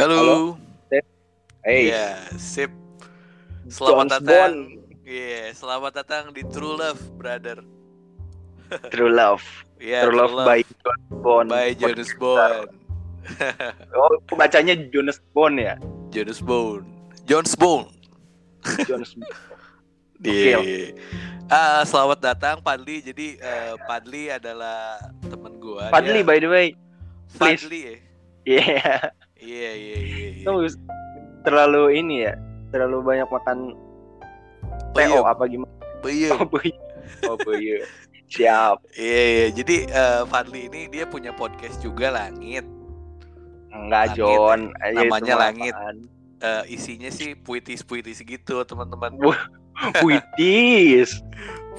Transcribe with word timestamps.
Halo. 0.00 0.56
Hey, 1.60 1.92
Iya, 1.92 2.24
sip. 2.34 2.72
Selamat 3.68 4.08
Jones 4.08 4.12
datang. 4.16 4.52
Bond. 4.56 4.58
Iya, 5.04 5.52
selamat 5.52 5.92
datang 5.94 6.24
di 6.32 6.40
True 6.42 6.72
Love, 6.72 7.00
brother. 7.14 7.60
True 8.88 9.12
Love. 9.12 9.44
Iya, 9.76 10.08
True 10.08 10.16
Love 10.16 10.34
by 10.40 10.64
Jonas 10.64 11.04
Bond. 11.12 11.46
by 11.46 11.68
Jonas 11.74 12.12
Bond. 12.16 12.68
Oh, 13.92 14.08
bacanya 14.32 14.72
Jonas 14.88 15.20
Bond 15.30 15.60
ya. 15.60 15.76
Jonas 16.08 16.40
Bond. 16.40 16.88
Jones 17.28 17.52
Bond. 17.52 17.92
Jonas. 18.82 19.12
Iya. 20.20 20.60
Oke, 20.60 20.80
Ah, 21.46 21.80
selamat 21.82 22.20
datang 22.22 22.56
Padli. 22.60 23.00
Jadi 23.00 23.36
eh, 23.36 23.72
Padli 23.82 24.28
adalah 24.28 24.96
teman 25.22 25.56
gua. 25.56 25.88
Fadli 25.88 26.20
Dia- 26.20 26.26
by 26.26 26.36
the 26.36 26.48
way. 26.48 26.66
please. 27.34 27.60
Fadli 27.60 27.80
ya. 27.80 27.94
Iya. 28.46 28.64
Iya, 28.70 28.96
iya, 29.40 29.70
iya. 29.74 29.96
iya. 30.36 30.44
Kamu 30.44 30.68
terlalu 31.44 31.82
ini 31.96 32.28
ya. 32.28 32.34
Terlalu 32.70 33.02
banyak 33.02 33.28
makan 33.28 33.58
TO 34.94 35.26
apa 35.26 35.44
gimana? 35.50 35.80
peyem. 36.00 36.32
Oh, 36.34 36.44
boy. 36.48 36.68
Oh. 37.28 37.36
Siap. 38.30 38.76
Iya, 38.94 39.22
iya. 39.26 39.46
Jadi 39.52 39.76
eh, 39.90 40.22
Fadli 40.30 40.70
ini 40.70 40.88
dia 40.88 41.04
punya 41.04 41.34
podcast 41.34 41.82
juga 41.82 42.14
Langit. 42.14 42.64
Enggak, 43.70 44.14
Langit, 44.14 44.18
Jon. 44.18 44.60
Aja 44.78 44.90
itu 44.90 44.98
Namanya 45.04 45.34
Langit. 45.36 45.74
Eh, 46.40 46.62
isinya 46.72 47.10
sih 47.12 47.36
puitis-puitis 47.36 48.24
gitu, 48.24 48.64
teman-teman. 48.64 49.18
Puitis. 50.00 51.20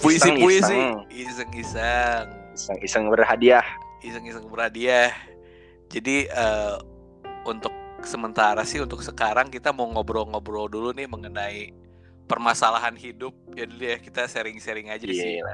Puisi-puisi, 0.02 0.78
Iseng-iseng. 1.14 2.26
iseng-iseng, 2.54 3.06
berhadiah. 3.10 3.66
iseng-iseng 4.02 4.50
berhadiah. 4.50 5.14
Jadi 5.90 6.26
eh, 6.26 6.76
untuk 7.46 7.74
sementara 8.02 8.66
sih 8.66 8.82
untuk 8.82 9.02
sekarang 9.06 9.50
kita 9.54 9.70
mau 9.70 9.86
ngobrol-ngobrol 9.90 10.66
dulu 10.70 10.90
nih 10.94 11.06
mengenai 11.06 11.74
permasalahan 12.26 12.96
hidup. 12.96 13.36
Jadi 13.52 13.76
ya 13.78 13.98
kita 14.00 14.26
sharing-sharing 14.26 14.88
aja 14.90 15.06
sih. 15.06 15.42
Gila. 15.42 15.54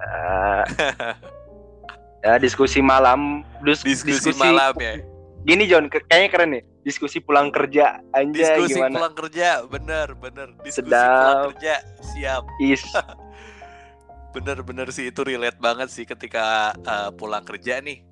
ya, 2.26 2.34
diskusi 2.38 2.80
malam. 2.80 3.42
Dus- 3.66 3.84
Diskusi, 3.84 4.32
malam 4.38 4.78
ya. 4.78 5.02
Gini 5.48 5.64
John, 5.66 5.88
kayaknya 5.88 6.30
keren 6.30 6.50
nih. 6.60 6.64
Diskusi 6.84 7.20
pulang 7.20 7.52
kerja. 7.52 8.00
Anjay 8.16 8.56
Diskusi 8.56 8.80
gimana? 8.80 8.96
pulang 8.96 9.16
kerja, 9.16 9.50
bener 9.68 10.08
bener. 10.16 10.48
Diskusi 10.64 10.92
Sedap. 10.92 11.08
pulang 11.20 11.40
kerja, 11.52 11.74
siap. 12.00 12.44
Is. 12.64 12.84
Bener-bener 14.36 14.88
sih 14.94 15.10
itu 15.10 15.24
relate 15.26 15.58
banget 15.58 15.90
sih 15.90 16.06
ketika 16.06 16.76
eh, 16.78 17.10
pulang 17.16 17.42
kerja 17.42 17.82
nih. 17.82 18.06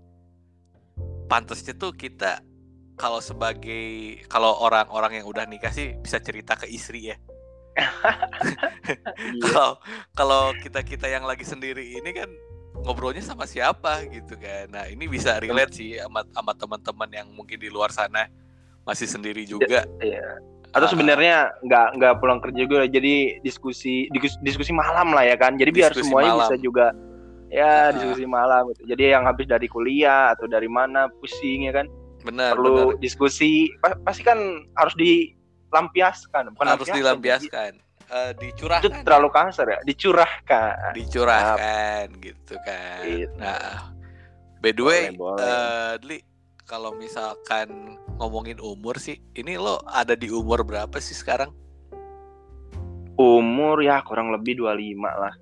Pantasnya 1.30 1.76
tuh 1.78 1.94
kita 1.94 2.42
kalau 2.96 3.20
sebagai 3.20 3.86
kalau 4.26 4.56
orang-orang 4.58 5.20
yang 5.20 5.28
udah 5.28 5.44
nikah 5.44 5.70
sih 5.70 5.96
bisa 5.98 6.18
cerita 6.18 6.56
ke 6.56 6.68
istri 6.68 7.12
ya. 7.12 7.18
Iya. 8.86 9.42
Kalau 9.42 9.72
kalau 10.14 10.42
kita-kita 10.56 11.08
yang 11.08 11.26
lagi 11.26 11.42
sendiri 11.42 11.98
ini 11.98 12.14
kan 12.14 12.30
ngobrolnya 12.78 13.20
sama 13.20 13.44
siapa 13.44 14.06
gitu 14.08 14.38
kan. 14.38 14.70
Nah, 14.70 14.86
ini 14.86 15.08
bisa 15.08 15.40
relate 15.40 15.74
sih 15.74 15.98
sama 15.98 16.22
sama 16.30 16.54
teman-teman 16.54 17.10
yang 17.12 17.28
mungkin 17.32 17.58
di 17.58 17.68
luar 17.68 17.90
sana 17.90 18.30
masih 18.84 19.10
sendiri 19.10 19.44
juga. 19.44 19.84
Iya. 19.98 20.40
Atau 20.70 20.86
Ah. 20.86 20.92
sebenarnya 20.92 21.38
nggak 21.60 21.88
nggak 21.98 22.14
pulang 22.20 22.38
kerja 22.38 22.60
juga 22.62 22.86
jadi 22.86 23.40
diskusi 23.42 24.06
dis- 24.12 24.38
diskusi 24.40 24.70
malam 24.70 25.10
lah 25.10 25.26
ya 25.26 25.36
kan. 25.36 25.58
Jadi 25.58 25.72
biar 25.74 25.90
Diskusi 25.90 26.06
semuanya 26.06 26.32
malam. 26.32 26.42
bisa 26.46 26.56
juga 26.62 26.86
ya 27.50 27.90
Ah. 27.90 27.92
diskusi 27.92 28.24
malam 28.24 28.62
gitu. 28.70 28.82
Jadi 28.86 29.04
yang 29.10 29.24
habis 29.26 29.48
dari 29.48 29.66
kuliah 29.66 30.32
atau 30.32 30.46
dari 30.46 30.70
mana 30.70 31.10
pusing 31.12 31.66
ya 31.66 31.74
kan. 31.74 31.88
Benar, 32.26 32.58
Perlu 32.58 32.74
benar. 32.92 32.98
diskusi 32.98 33.70
pa- 33.78 33.98
pasti 34.02 34.26
kan 34.26 34.38
harus 34.74 34.98
dilampiaskan, 34.98 36.58
bukan 36.58 36.66
Harus 36.66 36.90
lampiaskan, 36.90 36.98
dilampiaskan. 36.98 37.72
Eh, 38.06 38.32
jadi- 38.34 38.38
dicurahkan. 38.42 38.86
Itu 38.86 39.06
terlalu 39.06 39.30
kasar 39.30 39.66
ya, 39.68 39.80
dicurahkan. 39.82 40.94
dicurahkan 40.94 42.06
gitu 42.18 42.56
kan. 42.62 43.02
Gitu. 43.06 43.38
Nah, 43.38 43.94
by 44.60 44.72
the 44.72 44.84
way, 44.84 45.02
Boleh, 45.10 45.18
boleh. 45.18 45.42
eh, 45.42 45.94
Dli, 46.02 46.18
kalau 46.66 46.94
misalkan 46.94 47.70
ngomongin 48.18 48.58
umur 48.58 48.98
sih, 48.98 49.22
ini 49.34 49.54
lo 49.56 49.82
ada 49.86 50.14
di 50.14 50.30
umur 50.30 50.62
berapa 50.62 50.98
sih 50.98 51.14
sekarang? 51.14 51.54
Umur 53.16 53.80
ya 53.80 54.04
kurang 54.04 54.30
lebih 54.30 54.60
25 54.60 55.08
lah. 55.08 55.34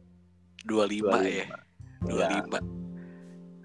25, 0.64 1.20
ya. 1.26 1.48
25. 2.06 2.60
25. 2.60 2.83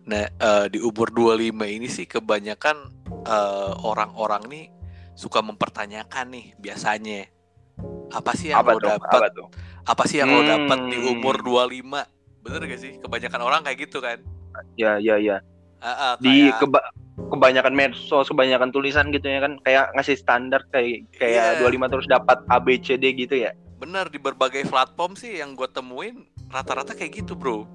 Nah, 0.09 0.25
eh, 0.25 0.67
di 0.73 0.79
umur 0.81 1.13
25 1.13 1.37
ini 1.69 1.87
sih 1.87 2.05
kebanyakan 2.05 2.77
eh, 3.21 3.73
orang-orang 3.79 4.43
nih 4.49 4.65
suka 5.13 5.41
mempertanyakan 5.41 6.33
nih 6.33 6.47
biasanya. 6.57 7.29
Apa 8.09 8.33
sih 8.33 8.49
yang 8.49 8.65
Apa 8.65 8.73
lo 8.73 8.81
dapat? 8.81 9.31
Apa? 9.31 9.53
Apa 9.85 10.03
sih 10.05 10.17
yang 10.17 10.33
lo 10.33 10.41
dapat 10.41 10.79
di 10.89 10.97
Hmm. 10.97 11.13
umur 11.13 11.37
25? 11.39 12.09
Bener 12.41 12.65
gak 12.65 12.81
sih? 12.81 12.97
Kebanyakan 12.97 13.41
orang 13.43 13.61
kayak 13.63 13.85
gitu 13.85 14.01
kan. 14.01 14.17
Ya 14.75 14.97
ya 14.97 15.21
ya. 15.21 15.45
Ah, 15.79 16.17
Di 16.17 16.49
kayak- 16.49 16.59
keba- 16.59 16.89
kebanyakan 17.29 17.75
medsos, 17.75 18.27
kebanyakan 18.27 18.71
tulisan 18.71 19.11
gitu 19.11 19.29
ya 19.29 19.39
kan 19.39 19.61
kayak 19.61 19.93
ngasih 19.93 20.17
standar 20.17 20.65
kayak 20.69 21.05
kayak 21.13 21.45
Iya. 21.55 21.61
25 21.61 21.87
terus 21.89 22.07
dapat 22.07 22.41
A 22.47 22.57
B 22.57 22.79
C 22.79 22.97
D 22.97 23.13
gitu 23.13 23.37
ya. 23.37 23.53
Bener 23.77 24.09
di 24.09 24.17
berbagai 24.17 24.65
platform 24.65 25.15
sih 25.15 25.37
yang 25.37 25.53
gue 25.53 25.69
temuin 25.69 26.25
rata-rata 26.49 26.97
kayak 26.97 27.13
gitu 27.19 27.37
bro. 27.37 27.69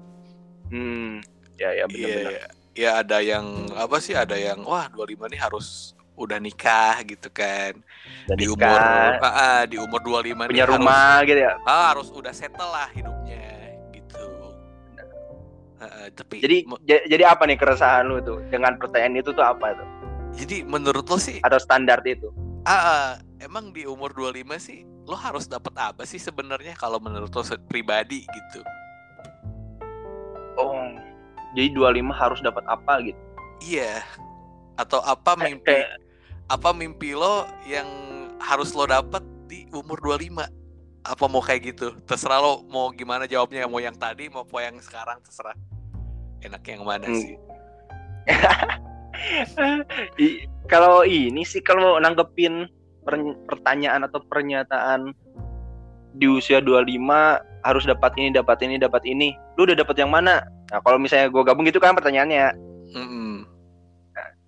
Hmm. 0.66 1.22
Ya 1.54 1.70
ya 1.70 1.84
benar-benar. 1.86 2.32
Iya, 2.32 2.42
ya 2.74 2.90
ada 2.98 3.18
yang 3.22 3.46
apa 3.74 3.96
sih? 4.02 4.14
Ada 4.14 4.34
yang 4.34 4.66
wah 4.66 4.90
25 4.90 5.30
nih 5.30 5.38
harus 5.38 5.94
udah 6.14 6.38
nikah 6.38 7.02
gitu 7.06 7.30
kan. 7.30 7.78
Dan 8.26 8.36
di 8.38 8.46
umur 8.50 8.78
ah, 8.78 9.18
ah, 9.22 9.62
di 9.66 9.76
umur 9.78 10.00
25 10.02 10.46
punya 10.46 10.50
nih 10.50 10.62
harus- 10.62 10.74
rumah 10.78 11.14
gitu 11.26 11.40
ya. 11.40 11.54
ah, 11.66 11.84
harus 11.94 12.08
udah 12.10 12.32
settle 12.34 12.70
lah 12.70 12.88
hidupnya 12.90 13.46
gitu. 13.90 14.26
Ah, 15.78 15.84
ah, 15.84 16.06
tapi 16.14 16.42
Jadi 16.42 16.64
jadi 16.86 17.24
apa 17.28 17.46
nih 17.46 17.58
keresahan 17.58 18.06
lu 18.06 18.18
tuh 18.22 18.38
dengan 18.50 18.74
pertanyaan 18.78 19.20
itu 19.20 19.30
tuh 19.34 19.44
apa 19.44 19.74
tuh? 19.74 19.88
jadi 20.34 20.66
menurut 20.66 21.06
lo 21.06 21.14
sih 21.14 21.38
Atau 21.46 21.62
standar 21.62 22.02
itu? 22.02 22.26
ah, 22.66 22.74
ah, 22.74 23.06
emang 23.38 23.70
di 23.70 23.86
umur 23.86 24.10
25 24.10 24.58
sih 24.58 24.82
lo 25.04 25.14
harus 25.14 25.46
dapat 25.46 25.70
apa 25.76 26.02
sih 26.08 26.18
sebenarnya 26.18 26.74
kalau 26.74 26.96
menurut 26.98 27.28
lo 27.30 27.42
pribadi 27.68 28.24
gitu. 28.24 28.60
Oh. 30.56 31.13
Jadi 31.54 31.70
25 31.72 32.10
harus 32.10 32.38
dapat 32.42 32.64
apa 32.66 33.00
gitu? 33.02 33.20
Iya. 33.62 34.02
Atau 34.74 34.98
apa 35.00 35.38
mimpi 35.38 35.70
kayak 35.70 36.02
apa 36.50 36.74
mimpi 36.74 37.14
lo 37.14 37.46
yang 37.64 37.86
harus 38.42 38.74
lo 38.74 38.84
dapat 38.84 39.22
di 39.46 39.70
umur 39.70 39.96
25? 40.02 40.44
Apa 41.04 41.24
mau 41.28 41.40
kayak 41.40 41.74
gitu? 41.74 41.94
Terserah 42.04 42.42
lo 42.42 42.66
mau 42.66 42.90
gimana 42.90 43.28
jawabnya, 43.28 43.68
mau 43.70 43.78
yang 43.78 43.94
tadi 43.94 44.26
mau 44.28 44.44
yang 44.58 44.76
sekarang 44.82 45.20
terserah. 45.22 45.54
Enak 46.42 46.64
yang 46.66 46.82
mana 46.82 47.06
Hmm. 47.06 47.16
sih? 47.16 47.36
Kalau 50.64 51.04
ini 51.04 51.44
sih 51.44 51.60
kalau 51.60 52.00
nanggepin 52.00 52.66
per- 53.04 53.38
pertanyaan 53.46 54.08
atau 54.08 54.20
pernyataan 54.24 55.12
di 56.14 56.26
usia 56.26 56.62
25 56.62 56.86
harus 57.64 57.84
dapat 57.84 58.12
ini, 58.16 58.28
dapat 58.30 58.58
ini, 58.62 58.74
dapat 58.78 59.02
ini. 59.02 59.34
Lu 59.56 59.66
udah 59.66 59.74
dapat 59.74 59.96
yang 59.98 60.10
mana? 60.10 60.44
Nah, 60.70 60.78
kalau 60.80 60.96
misalnya 60.96 61.28
gue 61.28 61.42
gabung 61.42 61.66
gitu 61.66 61.78
kan 61.78 61.94
pertanyaannya. 61.94 62.54
Mm-mm. 62.94 63.46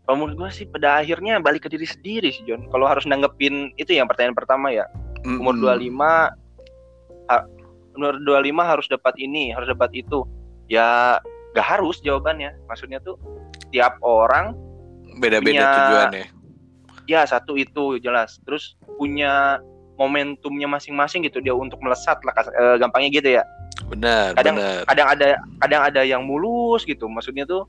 Kalau 0.07 0.23
menurut 0.23 0.39
gue 0.39 0.51
sih 0.55 0.67
pada 0.71 1.03
akhirnya 1.03 1.43
balik 1.43 1.67
ke 1.67 1.73
diri 1.73 1.83
sendiri 1.83 2.31
sih 2.31 2.47
John. 2.47 2.71
Kalau 2.71 2.87
harus 2.87 3.03
nanggepin 3.05 3.75
itu 3.75 3.91
yang 3.91 4.07
pertanyaan 4.07 4.39
pertama 4.39 4.71
ya. 4.71 4.87
Umur 5.27 5.59
Mm-mm. 5.59 5.83
25 5.83 6.31
ha- 7.27 7.47
umur 7.99 8.15
25 8.23 8.55
harus 8.63 8.87
dapat 8.87 9.15
ini, 9.19 9.51
harus 9.51 9.67
dapat 9.67 9.91
itu. 9.99 10.23
Ya 10.71 11.19
gak 11.59 11.67
harus 11.67 11.99
jawabannya. 11.99 12.55
Maksudnya 12.71 13.03
tuh 13.03 13.19
tiap 13.75 13.99
orang 14.07 14.55
beda-beda 15.19 15.59
punya- 15.59 15.75
tujuannya. 15.75 16.27
ya 17.07 17.23
satu 17.23 17.55
itu 17.55 17.97
jelas 17.99 18.43
terus 18.43 18.75
punya 18.99 19.63
momentumnya 19.97 20.69
masing-masing 20.69 21.25
gitu 21.25 21.41
dia 21.41 21.53
untuk 21.53 21.81
melesat 21.81 22.21
lah 22.23 22.33
eh, 22.37 22.77
gampangnya 22.79 23.11
gitu 23.11 23.29
ya 23.37 23.45
Benar, 23.87 24.33
Kadang- 24.35 24.57
benar. 24.57 24.83
kadang 24.89 25.09
ada 25.09 25.27
kadang 25.61 25.83
ada 25.85 26.01
yang 26.03 26.23
mulus 26.25 26.83
gitu 26.83 27.07
maksudnya 27.07 27.45
tuh 27.45 27.69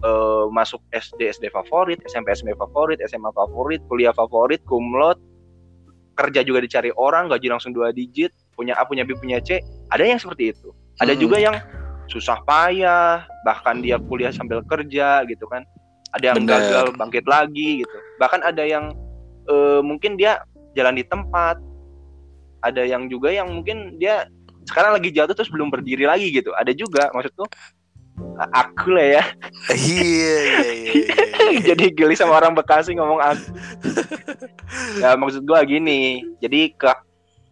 eh, 0.00 0.44
masuk 0.48 0.80
SD 0.90 1.28
SD 1.36 1.44
favorit 1.50 2.00
SMP 2.04 2.32
SMP 2.32 2.56
favorit 2.56 2.98
SMA 3.04 3.30
favorit 3.30 3.80
kuliah 3.86 4.12
favorit 4.12 4.60
kumlot 4.64 5.20
kerja 6.16 6.44
juga 6.44 6.60
dicari 6.60 6.92
orang 6.94 7.28
gaji 7.28 7.48
langsung 7.48 7.72
dua 7.72 7.92
digit 7.92 8.32
punya 8.52 8.76
A 8.76 8.84
punya 8.84 9.04
B 9.04 9.16
punya 9.16 9.40
C 9.40 9.60
ada 9.88 10.04
yang 10.04 10.20
seperti 10.20 10.52
itu 10.52 10.68
ada 11.00 11.16
Mm-mm. 11.16 11.22
juga 11.22 11.36
yang 11.40 11.56
susah 12.10 12.42
payah 12.44 13.24
bahkan 13.46 13.80
dia 13.80 13.96
kuliah 13.96 14.28
sambil 14.28 14.60
kerja 14.66 15.24
gitu 15.24 15.46
kan 15.48 15.64
ada 16.12 16.34
yang 16.34 16.42
Bener. 16.42 16.58
gagal 16.58 16.86
bangkit 16.98 17.24
lagi 17.24 17.86
gitu 17.86 17.96
bahkan 18.18 18.42
ada 18.42 18.60
yang 18.66 18.92
eh, 19.46 19.80
mungkin 19.80 20.18
dia 20.18 20.42
jalan 20.74 20.94
di 20.96 21.04
tempat. 21.04 21.56
Ada 22.60 22.84
yang 22.84 23.08
juga 23.08 23.32
yang 23.32 23.48
mungkin 23.48 23.96
dia 23.96 24.28
sekarang 24.68 24.92
lagi 24.92 25.08
jatuh 25.10 25.32
terus 25.32 25.48
belum 25.48 25.72
berdiri 25.72 26.04
lagi 26.04 26.28
gitu. 26.28 26.52
Ada 26.52 26.76
juga 26.76 27.08
maksudku 27.16 27.48
a- 28.36 28.52
aku 28.64 28.92
lah 28.92 29.06
ya. 29.20 29.24
Iya, 29.70 30.36
iya, 30.44 30.68
iya, 30.70 30.70
iya, 30.74 30.92
iya. 30.92 31.60
jadi 31.72 31.84
geli 31.94 32.14
sama 32.18 32.36
orang 32.36 32.52
Bekasi 32.52 32.92
ngomong 32.96 33.20
aku. 33.22 33.44
Ya 35.00 35.16
maksud 35.16 35.42
gua 35.48 35.64
gini. 35.64 36.20
Jadi 36.42 36.74
ke 36.76 36.90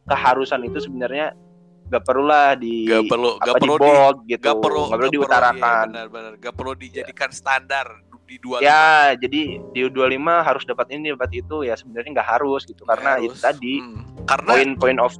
keharusan 0.09 0.65
itu 0.65 0.81
sebenarnya 0.81 1.37
gak 1.89 2.05
perlu 2.05 2.29
lah 2.29 2.53
di 2.57 2.85
Gak 2.85 3.09
perlu, 3.09 3.41
gak 3.41 3.57
di 3.57 3.61
perlu 3.65 3.75
di, 3.77 3.81
bold 3.81 4.17
gitu. 4.29 4.45
gak 4.45 4.57
perlu, 4.61 4.83
nggak 4.89 4.99
perlu 4.99 5.09
gak 5.09 5.17
diutarakan. 5.17 5.57
Iya, 5.57 5.89
benar-benar, 5.89 6.33
gak 6.37 6.55
perlu 6.57 6.73
dijadikan 6.77 7.31
standar 7.33 7.87
di 8.29 8.37
dua 8.39 8.61
ya 8.61 9.17
jadi 9.17 9.41
di 9.73 9.81
25 9.89 9.97
harus 10.45 10.63
dapat 10.69 10.87
ini 10.93 11.17
dapat 11.17 11.31
itu 11.33 11.65
ya 11.65 11.75
sebenarnya 11.75 12.21
nggak 12.21 12.29
harus 12.37 12.69
gitu 12.69 12.85
karena 12.85 13.17
itu 13.19 13.33
tadi 13.35 13.81
karena 14.29 14.51
poin 14.53 14.71
point 14.77 15.01
of 15.01 15.13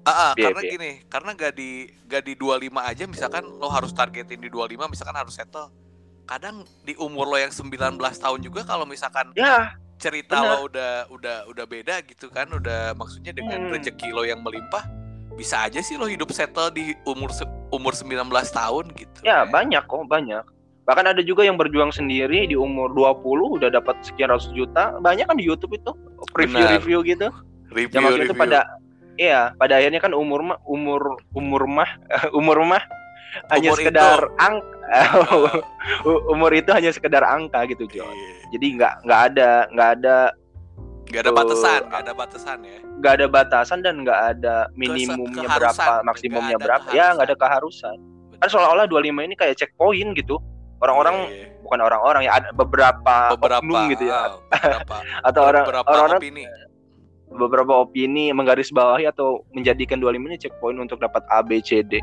Ah, 0.00 0.32
ah, 0.32 0.32
Iya, 0.32 0.48
karena 0.48 0.60
iya. 0.64 0.70
gini, 0.72 0.90
karena 1.12 1.30
gak 1.36 1.52
di 1.60 1.70
gak 2.08 2.24
di 2.24 2.32
25 2.32 2.80
aja 2.80 3.04
misalkan 3.04 3.44
lo 3.44 3.68
harus 3.68 3.92
targetin 3.92 4.40
di 4.40 4.48
25 4.48 4.88
misalkan 4.88 5.12
harus 5.12 5.36
settle. 5.36 5.68
Kadang 6.24 6.64
di 6.88 6.96
umur 6.96 7.28
lo 7.28 7.36
yang 7.36 7.52
19 7.52 8.00
tahun 8.00 8.40
juga 8.40 8.64
kalau 8.64 8.88
misalkan 8.88 9.28
ya 9.36 9.76
cerita 10.00 10.40
benar. 10.40 10.56
lo 10.56 10.72
udah 10.72 10.92
udah 11.12 11.36
udah 11.52 11.64
beda 11.68 12.00
gitu 12.08 12.32
kan, 12.32 12.48
udah 12.48 12.96
maksudnya 12.96 13.36
dengan 13.36 13.68
Hmm. 13.68 13.76
rezeki 13.76 14.08
lo 14.16 14.24
yang 14.24 14.40
melimpah 14.40 14.88
bisa 15.36 15.68
aja 15.68 15.84
sih 15.84 16.00
lo 16.00 16.08
hidup 16.08 16.32
settle 16.32 16.72
di 16.72 16.96
umur 17.04 17.28
umur 17.68 17.92
19 17.92 18.24
tahun 18.50 18.84
gitu. 18.96 19.18
ya 19.20 19.44
kan. 19.44 19.52
banyak 19.52 19.84
kok 19.84 20.08
banyak 20.08 20.44
bahkan 20.90 21.06
ada 21.06 21.22
juga 21.22 21.46
yang 21.46 21.54
berjuang 21.54 21.94
sendiri 21.94 22.50
di 22.50 22.58
umur 22.58 22.90
20 22.98 23.62
udah 23.62 23.70
dapat 23.70 23.94
sekian 24.02 24.34
ratus 24.34 24.50
juta. 24.50 24.98
Banyak 24.98 25.30
kan 25.30 25.38
di 25.38 25.46
YouTube 25.46 25.78
itu 25.78 25.94
review-review 26.34 27.06
gitu. 27.06 27.30
Review, 27.70 27.94
yang 27.94 28.02
maksudnya 28.10 28.26
itu 28.26 28.34
review. 28.34 28.42
pada 28.42 28.60
iya 29.14 29.40
pada 29.54 29.78
akhirnya 29.78 30.02
kan 30.02 30.10
umur 30.10 30.42
mah 30.42 30.58
umur 30.66 31.14
umur 31.38 31.62
mah 31.70 31.86
umur 32.38 32.66
mah 32.66 32.82
hanya 33.54 33.70
Umur 33.70 33.78
sekedar 33.78 34.18
angka 34.42 34.66
Ah, 34.90 35.14
umur 36.34 36.50
itu 36.50 36.66
hanya 36.74 36.90
sekedar 36.90 37.22
angka 37.22 37.62
gitu 37.70 37.86
Jo 37.86 38.02
iya. 38.02 38.34
jadi 38.50 38.66
nggak 38.74 38.94
nggak 39.06 39.20
ada 39.30 39.50
nggak 39.70 39.90
ada 40.02 40.16
Gak 41.10 41.26
ada 41.26 41.34
batasan, 41.34 41.80
gak 41.90 42.02
ada 42.06 42.14
batasan 42.14 42.58
ya. 42.62 42.78
nggak 43.02 43.12
ada 43.18 43.26
batasan 43.26 43.78
dan 43.82 44.06
nggak 44.06 44.20
ada 44.34 44.70
minimumnya 44.78 45.42
keharusan. 45.42 45.58
berapa 45.58 45.94
maksimumnya 46.06 46.54
Nggak 46.54 46.66
berapa. 46.70 46.88
Ya 46.94 47.06
nggak 47.18 47.26
ada 47.30 47.38
keharusan. 47.38 47.96
Kan 48.38 48.46
seolah-olah 48.46 48.86
25 48.86 49.26
ini 49.26 49.34
kayak 49.34 49.58
checkpoint 49.58 50.14
gitu 50.14 50.38
orang-orang 50.80 51.14
Iya, 51.22 51.36
iya. 51.36 51.46
bukan 51.60 51.78
orang-orang 51.80 52.22
ya 52.24 52.32
ada 52.34 52.48
beberapa, 52.50 53.14
beberapa 53.30 53.60
oknum 53.62 53.82
gitu 53.90 54.04
ya. 54.04 54.16
ah, 54.16 54.28
beberapa. 54.50 54.94
Atau 55.28 55.40
orang 55.42 55.62
beberapa 55.64 55.86
orang-orang 55.86 56.20
opini. 56.20 56.42
beberapa 57.30 57.72
opini 57.78 58.24
menggarisbawahi 58.30 59.06
atau 59.06 59.46
menjadikan 59.50 59.96
25 59.96 60.18
ini 60.18 60.36
checkpoint 60.36 60.76
untuk 60.76 60.98
dapat 60.98 61.22
A 61.28 61.40
B 61.40 61.62
C 61.62 61.78
D. 61.80 62.02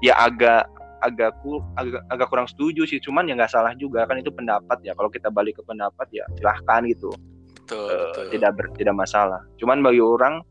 Ya 0.00 0.18
agak 0.18 0.66
agak 0.98 1.30
ku, 1.40 1.62
agak 1.72 2.02
agak 2.08 2.26
kurang 2.26 2.44
setuju 2.44 2.82
sih 2.82 2.98
cuman 2.98 3.22
ya 3.24 3.38
nggak 3.38 3.48
salah 3.48 3.70
juga 3.72 4.02
kan 4.02 4.18
itu 4.18 4.28
pendapat 4.28 4.82
ya. 4.82 4.92
Kalau 4.92 5.06
kita 5.08 5.30
balik 5.30 5.54
ke 5.54 5.62
pendapat 5.62 6.10
ya 6.10 6.26
silahkan 6.34 6.82
gitu. 6.84 7.06
Betul, 7.54 7.86
Eh, 7.86 7.98
betul. 8.02 8.24
tidak 8.34 8.50
ber- 8.56 8.74
tidak 8.74 8.94
masalah. 8.96 9.40
Cuman 9.54 9.78
bagi 9.78 10.00
orang 10.00 10.42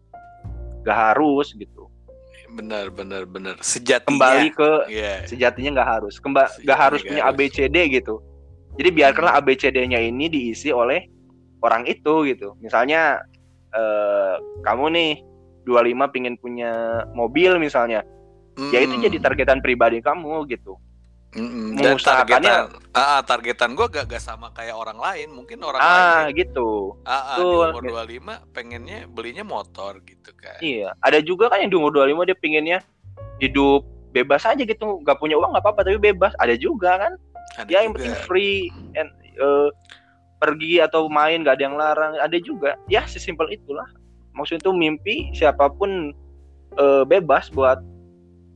nggak 0.79 0.95
harus 1.11 1.51
gitu 1.51 1.76
benar 2.51 2.89
benar 2.93 3.23
benar. 3.27 3.55
Sejatinya. 3.59 4.07
Kembali 4.07 4.47
ke 4.55 4.71
Iya. 4.87 5.27
sejatinya 5.27 5.81
nggak 5.81 5.89
harus. 5.99 6.15
Kemba 6.21 6.47
nggak 6.63 6.79
harus 6.79 7.01
punya 7.03 7.23
harus. 7.27 7.37
ABCD 7.39 7.77
gitu. 7.91 8.23
Jadi 8.77 8.89
biarkanlah 8.93 9.33
ABCD-nya 9.41 9.99
ini 9.99 10.29
diisi 10.29 10.69
oleh 10.69 11.09
orang 11.65 11.83
itu 11.89 12.23
gitu. 12.29 12.53
Misalnya 12.61 13.19
eh, 13.73 14.35
kamu 14.63 14.85
nih 14.93 15.11
25 15.67 16.13
pingin 16.15 16.35
punya 16.39 17.03
mobil 17.11 17.59
misalnya. 17.59 18.05
Ya 18.73 18.81
itu 18.81 18.97
Mm-mm. 18.97 19.05
jadi 19.05 19.17
targetan 19.21 19.61
pribadi 19.61 20.01
kamu 20.01 20.49
gitu 20.49 20.81
Mm-mm. 21.35 21.75
dan 21.75 21.99
targetan 21.99 22.71
ah, 22.95 23.19
ah, 23.19 23.21
targetan 23.21 23.75
gue 23.75 23.83
gak, 23.91 24.07
gak 24.07 24.23
sama 24.23 24.47
kayak 24.55 24.73
orang 24.73 24.95
lain 24.95 25.27
mungkin 25.35 25.59
orang 25.59 25.83
ah 25.83 26.23
lain 26.25 26.39
gitu. 26.39 26.95
Ah, 27.03 27.35
ah, 27.35 27.37
di 27.37 27.43
betul. 27.43 27.67
umur 27.67 27.83
25 28.47 28.55
pengennya 28.55 28.99
belinya 29.11 29.43
motor 29.43 29.99
gitu 30.07 30.31
kan. 30.39 30.57
Iya 30.63 30.95
ada 31.03 31.19
juga 31.19 31.51
kan 31.51 31.59
yang 31.61 31.71
di 31.71 31.77
umur 31.77 31.91
25 31.91 32.31
dia 32.31 32.37
pinginnya 32.39 32.79
hidup 33.43 33.83
bebas 34.15 34.47
aja 34.47 34.63
gitu 34.63 35.03
nggak 35.03 35.19
punya 35.19 35.35
uang 35.35 35.51
nggak 35.51 35.63
apa-apa 35.67 35.91
tapi 35.91 35.99
bebas. 35.99 36.31
Ada 36.39 36.55
juga 36.55 36.95
kan? 36.95 37.13
Ada 37.59 37.69
ya 37.69 37.79
yang 37.83 37.93
penting 37.93 38.15
free 38.23 38.71
and 38.95 39.11
eh, 39.35 39.69
pergi 40.37 40.79
atau 40.81 41.09
main 41.09 41.41
gak 41.43 41.59
ada 41.59 41.63
yang 41.65 41.77
larang. 41.77 42.13
Ada 42.21 42.37
juga. 42.39 42.77
Ya 42.87 43.03
sesimpel 43.09 43.49
itulah. 43.51 43.85
Maksudnya 44.37 44.61
itu 44.63 44.71
mimpi 44.73 45.15
siapa 45.33 45.69
pun 45.69 46.13
eh, 46.77 47.03
bebas 47.03 47.49
buat 47.51 47.81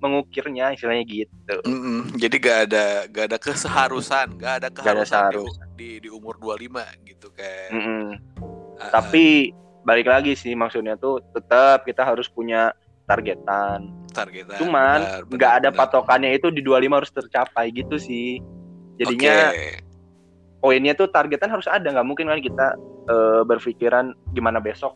mengukirnya 0.01 0.74
istilahnya 0.74 1.06
gitu 1.06 1.56
Mm-mm. 1.63 2.09
jadi 2.18 2.36
gak 2.42 2.59
ada 2.68 2.86
gak 3.07 3.25
ada 3.30 3.38
keseharusan 3.38 4.27
gak 4.36 4.53
ada 4.62 4.68
Gak 4.74 4.81
ada 4.81 5.06
keharusan 5.06 5.68
di, 5.77 6.01
di 6.01 6.07
di 6.07 6.09
umur 6.09 6.42
25 6.42 6.81
gitu 7.06 7.27
kan 7.31 7.69
Mm-mm. 7.69 8.06
Ah. 8.81 8.89
tapi 8.89 9.53
balik 9.81 10.09
lagi 10.09 10.33
sih 10.33 10.57
maksudnya 10.57 10.98
tuh 10.98 11.21
tetap 11.33 11.86
kita 11.86 12.01
harus 12.01 12.25
punya 12.25 12.74
targetan 13.06 13.94
targetan 14.09 14.57
cuman 14.57 15.00
benar, 15.01 15.21
benar, 15.25 15.36
nggak 15.38 15.51
ada 15.62 15.69
benar. 15.69 15.80
patokannya 15.86 16.30
itu 16.33 16.48
di 16.50 16.62
25 16.62 16.98
harus 16.98 17.12
tercapai 17.13 17.65
gitu 17.71 17.95
sih 17.98 18.42
jadinya 18.98 19.53
Oke. 19.53 19.69
poinnya 20.59 20.94
tuh 20.94 21.09
targetan 21.09 21.50
harus 21.50 21.65
ada 21.65 21.86
nggak 21.86 22.06
mungkin 22.06 22.30
kan 22.30 22.42
kita 22.42 22.68
eh, 23.07 23.42
berpikiran 23.45 24.13
gimana 24.33 24.62
besok 24.62 24.94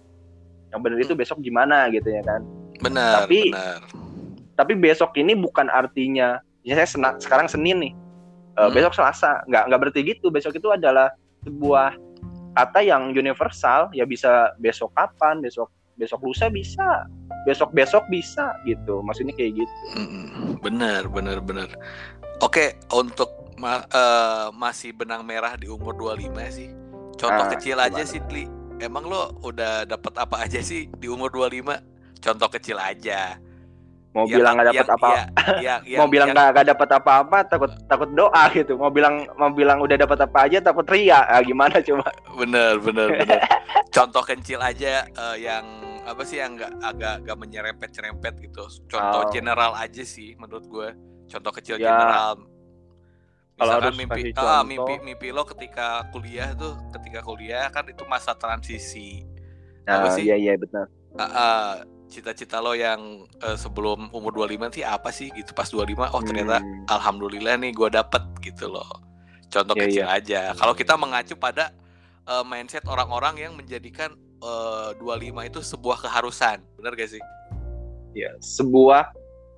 yang 0.69 0.81
benar 0.81 0.97
itu 0.99 1.13
besok 1.13 1.41
gimana 1.41 1.89
gitu 1.89 2.09
ya 2.09 2.21
kan 2.21 2.41
benar 2.81 3.25
Tapi- 3.25 3.49
benar 3.53 3.81
tapi 4.55 4.73
besok 4.73 5.15
ini 5.15 5.35
bukan 5.35 5.67
artinya 5.67 6.39
ya 6.63 6.73
saya 6.73 6.87
sena- 6.87 7.19
sekarang 7.19 7.45
Senin 7.45 7.77
nih. 7.79 7.93
Eh, 8.55 8.61
Hmm. 8.61 8.71
besok 8.71 8.95
Selasa. 8.95 9.43
Nggak 9.45 9.63
nggak 9.67 9.79
berarti 9.79 9.99
gitu. 10.01 10.27
Besok 10.27 10.55
itu 10.55 10.71
adalah 10.71 11.11
sebuah 11.43 11.93
kata 12.53 12.79
yang 12.81 13.11
universal. 13.11 13.91
Ya 13.91 14.03
bisa 14.03 14.55
besok 14.57 14.95
kapan 14.95 15.39
besok 15.39 15.67
besok 15.95 16.23
lusa 16.23 16.47
bisa 16.47 17.07
besok 17.43 17.71
besok 17.71 18.03
bisa 18.07 18.55
gitu. 18.63 18.99
Maksudnya 18.99 19.31
kayak 19.31 19.59
gitu. 19.59 19.75
Mm-mm. 19.93 20.57
benar 20.59 21.05
benar 21.05 21.37
benar. 21.39 21.69
Oke 22.39 22.79
untuk 22.89 23.29
ma- 23.55 23.85
eh, 23.85 24.47
masih 24.51 24.91
benang 24.91 25.21
merah 25.21 25.53
di 25.53 25.67
umur 25.67 25.93
25 25.93 26.47
sih. 26.49 26.71
Contoh 27.15 27.45
Ah, 27.45 27.51
kecil 27.51 27.77
aja 27.77 28.03
sih 28.03 28.19
Tli. 28.25 28.47
Emang 28.75 29.07
lo 29.07 29.31
udah 29.41 29.83
dapat 29.83 30.15
apa 30.15 30.43
aja 30.43 30.59
sih 30.59 30.91
di 30.91 31.07
umur 31.07 31.29
25 31.29 31.79
contoh 32.17 32.49
kecil 32.49 32.75
aja 32.75 33.39
mau 34.15 34.23
Yang- 34.23 34.31
bilang 34.33 34.53
nggak 34.55 34.67
dapat 34.71 34.87
apa 34.89 35.09
ya- 35.11 35.27
yang- 35.83 35.83
mau 35.99 36.07
bilang 36.07 36.27
nggak 36.31 36.47
nggak 36.49 36.67
dapat 36.71 36.89
apa-apa 36.95 37.37
takut 37.45 37.71
takut 37.85 38.09
doa 38.09 38.43
gitu. 38.49 38.73
Mau 38.73 38.87
bilang 38.87 39.27
mau 39.35 39.51
bilang 39.51 39.77
udah 39.77 39.97
dapat 39.97 40.23
apa 40.23 40.47
aja 40.47 40.63
takut 40.63 40.87
ria. 40.87 41.19
Ah, 41.21 41.43
gimana 41.43 41.77
coba? 41.77 42.07
Bener 42.33 42.79
bener 42.79 43.07
bener. 43.13 43.39
Contoh 43.95 44.23
kecil 44.23 44.57
aja 44.57 45.03
eh, 45.03 45.37
yang 45.37 45.67
apa 46.01 46.23
sih 46.23 46.37
yang 46.37 46.55
nggak 46.55 46.71
agak 46.79 47.13
agak 47.19 47.35
menyerempet 47.35 47.89
nyerempet 47.91 48.33
gitu. 48.39 48.63
Contoh 48.87 49.21
Oh. 49.21 49.29
general 49.29 49.75
aja 49.75 50.01
sih 50.01 50.33
menurut 50.35 50.63
gue. 50.63 50.89
Contoh 51.27 51.51
kecil 51.51 51.75
Ya, 51.75 51.91
general. 51.91 52.39
Kalau 53.55 53.71
harus 53.73 53.95
mimpi 53.95 54.31
ah, 54.33 54.63
mimpi 54.63 54.99
mimpi 55.01 55.27
lo 55.29 55.43
ketika 55.43 56.07
kuliah 56.09 56.51
tuh 56.53 56.75
ketika 56.91 57.19
kuliah 57.19 57.67
kan 57.67 57.83
itu 57.83 58.03
masa 58.05 58.31
transisi. 58.31 59.23
Nah 59.83 59.99
Apa 60.01 60.07
sih? 60.11 60.23
iya 60.23 60.35
iya 60.35 60.53
betul 60.55 60.87
Ah, 61.15 61.23
ah, 61.23 61.71
cita-cita 62.05 62.59
lo 62.59 62.71
yang 62.71 63.01
eh, 63.39 63.55
sebelum 63.55 64.09
umur 64.09 64.31
25 64.31 64.71
sih 64.71 64.83
apa 64.83 65.09
sih 65.09 65.29
gitu 65.31 65.51
pas 65.51 65.67
25 65.67 66.05
oh 66.07 66.21
ternyata 66.21 66.57
Hmm. 66.59 66.85
alhamdulillah 66.87 67.57
nih 67.57 67.71
gue 67.71 67.89
dapet 67.89 68.21
gitu 68.39 68.69
loh. 68.69 68.87
Contoh 69.47 69.73
Iya, 69.73 69.83
kecil 69.85 70.05
aja. 70.05 70.41
Kalau 70.53 70.73
kita 70.73 70.93
mengacu 70.95 71.35
pada 71.35 71.73
eh, 72.23 72.43
mindset 72.43 72.85
orang-orang 72.85 73.37
yang 73.39 73.53
menjadikan 73.53 74.13
eh, 74.39 74.89
25 74.97 75.05
itu 75.45 75.59
sebuah 75.61 75.97
keharusan. 76.01 76.61
Benar 76.75 76.93
gak 76.93 77.09
sih? 77.09 77.21
Ya 78.13 78.31
sebuah 78.39 79.11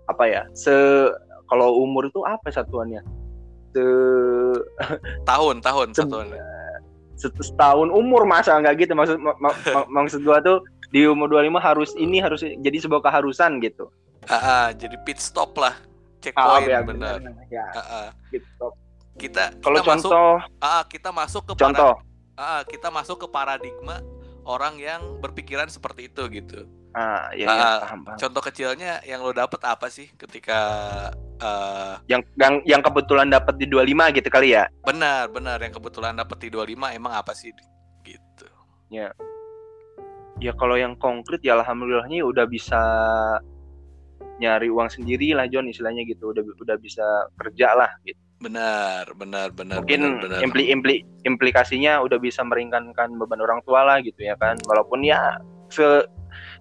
apa 0.07 0.23
ya 0.23 0.47
se 0.51 0.71
kalau 1.45 1.77
umur 1.77 2.07
itu 2.07 2.23
apa 2.23 2.47
satuannya? 2.47 3.03
Se, 3.69 3.83
tahun 5.29 5.59
tahun 5.59 5.87
Se- 5.91 6.01
satuan 6.01 6.27
se- 7.17 7.33
setahun 7.37 7.89
umur 7.89 8.23
masa 8.23 8.57
nggak 8.57 8.87
gitu? 8.87 8.93
Maksud 8.93 9.17
ma- 9.17 9.37
ma- 9.37 9.57
ma- 9.73 9.89
maksud 10.01 10.21
gua 10.21 10.39
tuh 10.39 10.61
di 10.87 11.03
umur 11.03 11.27
25 11.29 11.59
harus 11.59 11.89
ini 11.95 12.17
harus 12.19 12.39
jadi 12.41 12.77
sebuah 12.79 13.03
keharusan 13.03 13.59
gitu. 13.59 13.91
Ah, 14.25 14.35
ah, 14.35 14.67
jadi 14.71 14.95
pit 15.03 15.19
stop 15.19 15.55
lah 15.55 15.71
Ah, 15.71 16.19
checkpoint 16.19 16.67
ya, 16.67 16.79
benar. 16.81 17.15
ya. 17.47 17.65
Ah, 17.71 17.79
ah. 17.79 18.07
gitu. 18.29 18.67
kita 19.17 19.49
kalau 19.59 19.79
kita 19.79 19.89
masuk 19.89 20.11
contoh 20.13 20.31
ah, 20.59 20.83
kita 20.85 21.09
masuk 21.09 21.41
ke 21.43 21.53
contoh. 21.57 21.93
Para- 21.97 22.03
ah, 22.37 22.61
kita 22.61 22.87
masuk 22.91 23.17
ke 23.17 23.27
paradigma 23.27 23.97
orang 24.43 24.77
yang 24.77 25.01
berpikiran 25.17 25.67
seperti 25.67 26.07
itu 26.07 26.21
gitu. 26.29 26.59
Ah 26.93 27.29
ya, 27.31 27.45
ya 27.45 27.49
Ah, 27.49 27.77
paham, 27.81 27.99
paham. 28.03 28.17
contoh 28.17 28.41
kecilnya 28.41 29.01
yang 29.03 29.21
lo 29.21 29.31
dapet 29.31 29.61
apa 29.63 29.87
sih 29.87 30.07
ketika 30.13 30.59
eh, 31.37 31.93
yang 32.07 32.21
yang 32.35 32.53
yang 32.65 32.81
kebetulan 32.81 33.29
dapat 33.29 33.57
di 33.57 33.65
25 33.65 34.09
gitu 34.13 34.29
kali 34.29 34.53
ya? 34.53 34.65
Benar 34.81 35.29
benar 35.29 35.57
yang 35.61 35.71
kebetulan 35.71 36.13
dapet 36.13 36.37
di 36.41 36.49
25 36.49 36.93
emang 36.93 37.13
apa 37.13 37.33
sih? 37.33 37.53
Gitu. 38.03 38.47
Ya 38.89 39.11
kalau 40.53 40.77
yang 40.77 40.93
konkret 40.95 41.41
ya 41.41 41.57
alhamdulillahnya 41.57 42.21
udah 42.21 42.45
bisa 42.45 42.81
nyari 44.37 44.69
uang 44.69 44.85
sendiri 44.87 45.33
lah 45.33 45.49
John 45.49 45.65
istilahnya 45.65 46.05
gitu 46.05 46.29
udah 46.29 46.45
udah 46.45 46.77
bisa 46.77 47.03
kerja 47.41 47.73
lah 47.73 47.89
gitu 48.05 48.17
benar 48.37 49.09
benar 49.17 49.49
benar 49.49 49.81
mungkin 49.81 50.21
benar, 50.21 50.21
benar. 50.29 50.39
impli 50.45 50.63
impli 50.69 50.95
implikasinya 51.25 52.05
udah 52.05 52.21
bisa 52.21 52.45
meringankan 52.45 53.17
beban 53.17 53.41
orang 53.41 53.65
tua 53.65 53.81
lah 53.81 53.97
gitu 53.97 54.21
ya 54.21 54.37
kan 54.37 54.61
walaupun 54.69 55.01
ya 55.01 55.41
se 55.73 56.05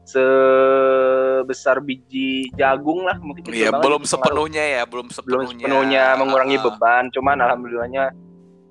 sebesar 0.07 1.85
biji 1.85 2.49
jagung 2.57 3.05
lah 3.05 3.19
mungkin 3.21 3.45
kecil 3.45 3.69
Iya, 3.69 3.71
belum 3.77 4.01
itu 4.01 4.09
pengaruh. 4.09 4.25
sepenuhnya 4.25 4.65
ya, 4.65 4.83
belum 4.89 5.07
belum 5.11 5.13
sepenuhnya. 5.13 5.65
sepenuhnya 5.69 6.05
mengurangi 6.17 6.57
Ah, 6.57 6.65
beban 6.65 7.05
cuman 7.13 7.37
alhamdulillahnya 7.45 8.05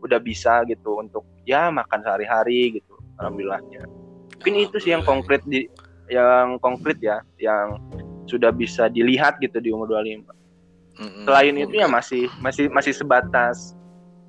udah 0.01 0.19
bisa 0.23 0.65
gitu 0.65 0.97
untuk 0.97 1.27
ya 1.45 1.69
makan 1.69 2.01
sehari-hari 2.01 2.79
gitu 2.81 2.97
alhamdulillahnya 3.21 3.85
mungkin 4.45 4.61
itu 4.61 4.77
sih 4.77 4.93
yang 4.93 5.01
konkret 5.01 5.41
di 5.49 5.65
yang 6.05 6.61
konkret 6.61 7.01
ya 7.01 7.17
yang 7.41 7.81
sudah 8.29 8.53
bisa 8.53 8.85
dilihat 8.93 9.41
gitu 9.41 9.57
di 9.57 9.73
umur 9.73 9.89
25 9.89 10.21
Mm-mm. 11.01 11.25
selain 11.25 11.57
itu 11.57 11.81
ya 11.81 11.89
masih 11.89 12.29
masih 12.37 12.69
masih 12.69 12.93
sebatas 12.93 13.73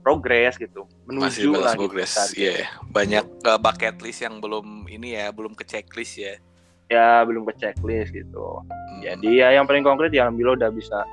progres 0.00 0.56
gitu 0.56 0.88
masih 1.04 1.44
menuju 1.44 1.48
batas 1.52 1.60
lah 1.60 1.72
gitu 1.76 1.80
progres. 1.84 2.12
Iya, 2.32 2.54
ini. 2.64 2.64
banyak 2.96 3.26
uh, 3.44 3.60
bucket 3.60 4.00
list 4.00 4.24
yang 4.24 4.40
belum 4.40 4.88
ini 4.88 5.20
ya, 5.20 5.28
belum 5.36 5.52
ke 5.52 5.68
checklist 5.68 6.16
ya. 6.16 6.40
ya 6.88 7.20
belum 7.28 7.44
ke 7.44 7.52
checklist 7.60 8.16
gitu 8.16 8.64
Mm. 8.96 9.00
jadi 9.04 9.30
ya 9.36 9.48
yang 9.60 9.68
paling 9.68 9.84
konkret 9.84 10.16
ya 10.16 10.24
alhamdulillah 10.24 10.56
udah 10.56 10.70
bisa 10.72 11.04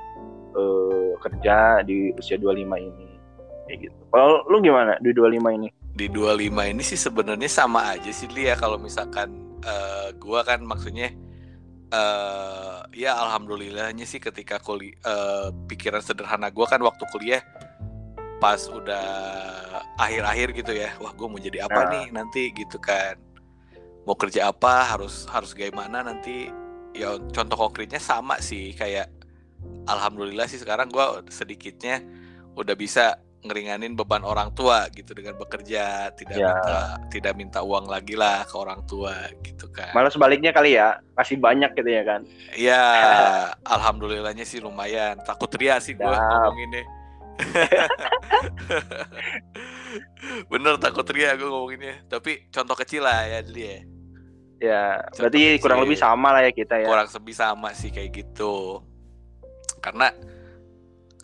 eh, 0.56 1.12
kerja 1.20 1.84
di 1.84 2.08
usia 2.16 2.40
25 2.40 2.64
ini 2.80 3.08
kayak 3.68 3.78
gitu 3.84 4.00
kalau 4.08 4.40
lu 4.48 4.64
gimana 4.64 4.96
di 5.04 5.12
25 5.12 5.58
ini 5.60 5.68
di 5.94 6.10
25 6.10 6.50
ini 6.74 6.82
sih 6.82 6.98
sebenarnya 6.98 7.46
sama 7.46 7.94
aja 7.94 8.10
sih 8.10 8.26
Li 8.34 8.50
ya 8.50 8.58
kalau 8.58 8.76
misalkan 8.82 9.58
eh, 9.62 10.10
gua 10.18 10.42
kan 10.42 10.60
maksudnya 10.66 11.14
eh 11.94 12.78
ya 12.94 13.14
alhamdulillahnya 13.14 14.02
sih 14.02 14.18
ketika 14.18 14.58
kuliah 14.58 15.54
pikiran 15.70 16.02
sederhana 16.02 16.50
gua 16.50 16.66
kan 16.66 16.82
waktu 16.82 17.06
kuliah 17.14 17.42
pas 18.42 18.66
udah 18.66 19.06
akhir-akhir 19.96 20.48
gitu 20.58 20.72
ya 20.74 20.90
wah 20.98 21.14
gua 21.14 21.30
mau 21.30 21.38
jadi 21.38 21.64
apa 21.64 21.86
Nah. 21.86 21.90
nih 21.94 22.06
nanti? 22.10 22.42
Gitu 22.50 22.76
kan. 22.82 23.14
Mau 24.04 24.18
kerja 24.18 24.50
apa? 24.52 24.84
Harus 24.90 25.24
harus 25.30 25.54
gimana 25.54 26.02
nanti? 26.04 26.50
Ya 26.92 27.16
contoh 27.32 27.56
konkretnya 27.56 28.02
sama 28.02 28.38
sih 28.42 28.74
kayak 28.74 29.08
alhamdulillah 29.86 30.44
sih 30.50 30.58
sekarang 30.60 30.90
gua 30.90 31.22
sedikitnya 31.30 32.02
udah 32.58 32.74
bisa 32.76 33.18
ngeringanin 33.44 33.92
beban 33.92 34.24
orang 34.24 34.50
tua 34.56 34.88
gitu 34.90 35.12
dengan 35.12 35.36
bekerja 35.36 36.10
tidak 36.16 36.34
Ya. 36.34 36.48
minta 36.50 36.78
tidak 37.12 37.34
minta 37.36 37.60
uang 37.60 37.86
lagi 37.86 38.16
lah 38.16 38.42
ke 38.48 38.56
orang 38.56 38.80
tua 38.88 39.12
gitu 39.44 39.68
kan 39.68 39.92
malah 39.92 40.08
sebaliknya 40.08 40.50
kali 40.50 40.74
ya 40.74 40.96
masih 41.12 41.36
banyak 41.36 41.70
gitu 41.76 41.88
ya 41.88 42.02
kan 42.02 42.20
ya 42.56 42.82
alhamdulillahnya 43.76 44.42
sih 44.42 44.58
lumayan 44.58 45.20
takut 45.22 45.52
ria 45.54 45.76
sih 45.78 45.92
gue 45.92 46.02
Siap. 46.02 46.16
ngomonginnya 46.16 46.84
bener 50.50 50.74
takut 50.80 51.04
ria 51.10 51.36
gue 51.36 51.46
ngomonginnya 51.46 52.06
tapi 52.08 52.48
contoh 52.48 52.74
kecil 52.74 53.04
lah 53.04 53.28
ya 53.28 53.40
dia 53.44 53.60
ya. 53.60 53.80
ya 54.60 54.82
Contoh 55.12 55.28
berarti 55.28 55.42
kurang 55.60 55.78
kecil. 55.78 55.86
lebih 55.90 55.98
sama 56.00 56.28
lah 56.32 56.40
ya 56.42 56.52
kita 56.54 56.74
ya 56.80 56.86
kurang 56.88 57.08
lebih 57.12 57.34
sama 57.36 57.68
sih 57.76 57.90
kayak 57.92 58.10
gitu 58.14 58.80
karena 59.84 60.08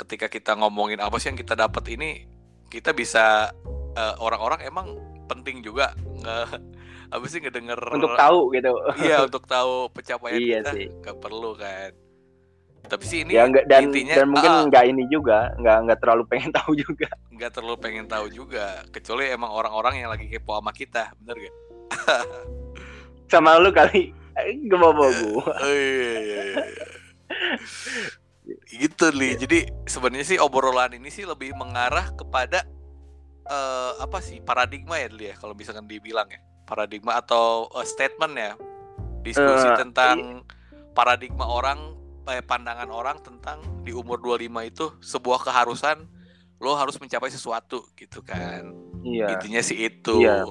ketika 0.00 0.26
kita 0.32 0.56
ngomongin 0.56 0.96
apa 0.98 1.20
sih 1.20 1.28
yang 1.28 1.36
kita 1.36 1.52
dapat 1.52 1.84
ini 1.92 2.24
kita 2.72 2.96
bisa 2.96 3.52
eh, 3.94 4.14
orang-orang 4.16 4.64
emang 4.64 4.96
penting 5.28 5.60
juga 5.60 5.92
nge 6.24 6.36
apa 7.14 7.24
sih 7.26 7.42
ngedenger 7.42 7.78
untuk 7.90 8.14
tahu 8.14 8.54
gitu 8.54 8.70
iya 9.04 9.22
untuk 9.26 9.44
tahu 9.52 9.90
pencapaian 9.92 10.38
Iya 10.40 10.58
kita 10.64 10.70
sih. 10.78 10.86
nggak 11.04 11.16
perlu 11.18 11.52
kan 11.58 11.90
tapi 12.88 13.04
sih 13.06 13.22
ini 13.22 13.36
ya 13.38 13.44
enggak 13.46 13.68
dan 13.70 13.86
intinya 13.86 14.14
dan 14.18 14.26
mungkin 14.32 14.50
ah, 14.50 14.62
enggak 14.66 14.84
ini 14.88 15.02
juga 15.12 15.52
enggak 15.60 15.76
enggak 15.84 15.98
terlalu 16.00 16.22
pengen 16.26 16.50
tahu 16.50 16.72
juga 16.74 17.08
nggak 17.30 17.50
terlalu 17.52 17.76
pengen 17.78 18.06
tahu 18.08 18.26
juga 18.32 18.66
kecuali 18.90 19.24
emang 19.30 19.52
orang-orang 19.52 19.94
yang 20.00 20.10
lagi 20.10 20.26
kepo 20.26 20.58
sama 20.58 20.72
kita 20.74 21.12
bener 21.22 21.36
gak? 21.50 21.56
sama 23.30 23.60
lu 23.62 23.70
kali 23.70 24.10
gue 24.66 24.78
mau 24.78 24.90
gua 24.96 25.12
Oh, 25.60 25.70
iya, 25.70 26.14
iya, 26.18 26.40
iya. 26.50 26.64
Gitu 28.66 29.10
li. 29.14 29.36
Jadi 29.38 29.68
sebenarnya 29.86 30.26
sih 30.36 30.38
obrolan 30.40 30.94
ini 30.96 31.10
sih 31.12 31.26
lebih 31.26 31.54
mengarah 31.54 32.10
kepada 32.14 32.66
eh, 33.46 33.92
apa 34.00 34.18
sih 34.22 34.42
paradigma 34.42 34.98
ya 34.98 35.08
Li 35.10 35.30
ya 35.30 35.34
kalau 35.38 35.54
misalkan 35.54 35.86
dibilang 35.86 36.26
ya. 36.30 36.40
Paradigma 36.66 37.18
atau 37.18 37.70
eh, 37.78 37.86
statement 37.86 38.34
ya. 38.36 38.52
Diskusi 39.20 39.68
Eh, 39.68 39.76
tentang 39.76 40.46
paradigma 40.96 41.44
orang 41.44 41.94
eh, 42.30 42.42
pandangan 42.44 42.88
orang 42.88 43.20
tentang 43.20 43.60
di 43.84 43.92
umur 43.92 44.20
25 44.22 44.70
itu 44.70 44.86
sebuah 45.00 45.40
keharusan 45.44 46.08
lo 46.60 46.76
harus 46.76 47.00
mencapai 47.00 47.32
sesuatu 47.32 47.88
gitu 47.96 48.20
kan. 48.20 48.68
Iya. 49.00 49.36
Intinya 49.36 49.60
sih 49.64 49.88
itu. 49.88 50.20
Iya. 50.20 50.44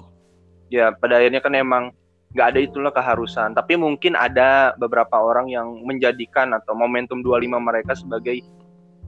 ya 0.69 0.93
pada 0.93 1.17
akhirnya 1.17 1.41
kan 1.41 1.53
emang 1.57 1.89
nggak 2.29 2.47
ada 2.47 2.59
itulah 2.59 2.91
keharusan. 2.91 3.53
Tapi 3.53 3.73
mungkin 3.73 4.13
ada 4.13 4.73
beberapa 4.75 5.17
orang 5.17 5.49
yang 5.49 5.81
menjadikan 5.81 6.53
atau 6.53 6.73
momentum 6.73 7.19
25 7.19 7.57
mereka 7.59 7.93
sebagai 7.93 8.37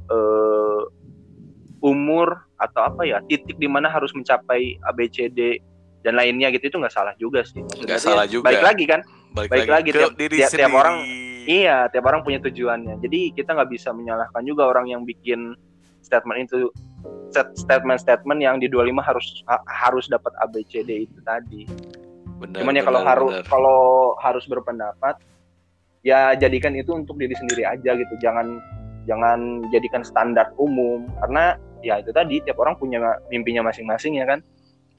eh, 0.08 0.82
umur 1.82 2.46
atau 2.56 2.82
apa 2.84 3.02
ya 3.04 3.18
titik 3.26 3.58
di 3.58 3.66
mana 3.66 3.90
harus 3.90 4.14
mencapai 4.14 4.78
ABCD 4.84 5.62
dan 6.02 6.18
lainnya 6.18 6.50
gitu. 6.52 6.68
Itu 6.68 6.78
nggak 6.78 6.94
salah 6.94 7.14
juga 7.16 7.42
sih. 7.42 7.62
Nggak 7.62 8.02
salah 8.02 8.26
juga. 8.26 8.50
Balik 8.50 8.66
lagi 8.66 8.86
kan? 8.86 9.02
Balik, 9.32 9.50
Baik 9.50 9.70
lagi, 9.70 9.90
ke 9.90 9.98
tiap- 9.98 10.18
diri 10.20 10.38
tiap- 10.38 10.52
tiap 10.52 10.74
orang- 10.76 11.00
iya 11.42 11.88
tiap 11.88 12.04
orang 12.04 12.22
punya 12.22 12.38
tujuannya. 12.38 13.00
Jadi 13.00 13.32
kita 13.32 13.56
nggak 13.56 13.72
bisa 13.72 13.90
menyalahkan 13.90 14.44
juga 14.44 14.68
orang 14.68 14.90
yang 14.90 15.02
bikin 15.02 15.56
statement 16.02 16.52
itu 16.52 16.68
statement-statement 17.32 18.40
yang 18.42 18.60
di 18.60 18.68
25 18.68 19.00
harus 19.00 19.24
ha- 19.48 19.64
harus 19.64 20.06
dapat 20.06 20.34
ABCD 20.42 21.08
itu 21.08 21.18
tadi 21.24 21.64
benar, 22.42 22.60
Cuman 22.66 22.74
ya 22.74 22.84
kalau 22.84 23.02
harus 23.06 23.34
kalau 23.46 23.82
harus 24.18 24.44
berpendapat 24.50 25.22
ya 26.02 26.34
jadikan 26.34 26.74
itu 26.74 26.98
untuk 26.98 27.22
diri 27.22 27.38
sendiri 27.38 27.64
aja 27.64 27.94
gitu. 27.94 28.14
Jangan 28.18 28.58
jangan 29.06 29.66
jadikan 29.70 30.02
standar 30.02 30.50
umum 30.58 31.06
karena 31.22 31.58
ya 31.86 32.02
itu 32.02 32.10
tadi 32.14 32.42
tiap 32.42 32.58
orang 32.62 32.78
punya 32.78 33.02
mimpinya 33.30 33.70
masing-masing 33.70 34.18
ya 34.18 34.26
kan. 34.26 34.42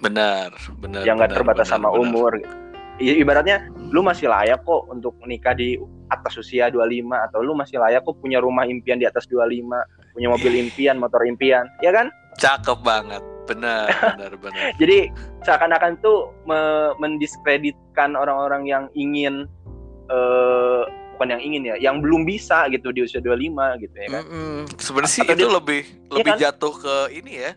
benar 0.00 0.50
benar 0.82 1.06
yang 1.06 1.14
nggak 1.14 1.30
terbatas 1.30 1.70
benar, 1.70 1.78
sama 1.78 1.88
benar. 1.92 2.02
umur 2.02 2.32
gitu. 2.40 2.54
Ibaratnya 3.02 3.66
lu 3.90 4.02
masih 4.02 4.30
layak 4.30 4.62
kok 4.62 4.86
untuk 4.90 5.14
nikah 5.26 5.54
di 5.58 5.74
atas 6.06 6.38
usia 6.38 6.70
25 6.70 7.06
atau 7.10 7.42
lu 7.42 7.54
masih 7.54 7.78
layak 7.78 8.02
kok 8.06 8.14
punya 8.18 8.38
rumah 8.38 8.62
impian 8.68 9.00
di 9.00 9.08
atas 9.08 9.26
25, 9.26 10.14
punya 10.14 10.28
mobil 10.30 10.52
impian, 10.60 11.00
motor 11.00 11.24
impian, 11.26 11.66
ya 11.82 11.90
kan? 11.90 12.12
cakep 12.38 12.78
banget 12.80 13.22
benar 13.44 13.86
benar 14.14 14.32
benar 14.36 14.62
Jadi 14.76 15.10
seakan-akan 15.42 15.98
tuh 15.98 16.30
me- 16.44 16.94
mendiskreditkan 16.96 18.14
orang-orang 18.14 18.64
yang 18.64 18.84
ingin 18.92 19.46
eh 20.06 20.82
bukan 21.12 21.28
yang 21.28 21.42
ingin 21.44 21.62
ya, 21.64 21.76
yang 21.78 21.96
belum 22.00 22.24
bisa 22.24 22.66
gitu 22.68 22.90
di 22.90 23.02
usia 23.02 23.20
25 23.20 23.38
gitu 23.80 23.94
ya 23.94 24.08
kan. 24.10 24.22
Mm-mm. 24.26 24.56
sebenarnya 24.76 25.12
sih 25.12 25.22
Atau 25.22 25.34
itu 25.34 25.44
dia- 25.44 25.54
lebih 25.54 25.82
lebih 26.10 26.32
kan? 26.34 26.38
jatuh 26.40 26.74
ke 26.74 26.94
ini 27.12 27.32
ya 27.38 27.50